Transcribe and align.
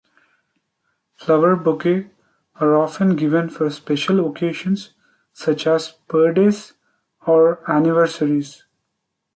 Flower 1.13 1.55
bouquets 1.55 2.09
are 2.55 2.73
often 2.75 3.15
given 3.15 3.49
for 3.51 3.69
special 3.69 4.27
occasions 4.27 4.95
such 5.31 5.67
as 5.67 5.91
birthdays 6.07 6.73
or 7.27 7.63
anniversaries. 7.69 8.63